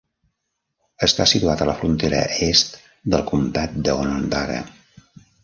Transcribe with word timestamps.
Està 1.07 1.27
situat 1.31 1.61
a 1.61 1.67
la 1.71 1.75
frontera 1.81 2.23
est 2.47 2.73
del 3.15 3.23
comtat 3.29 3.79
d'Onondaga. 3.85 4.59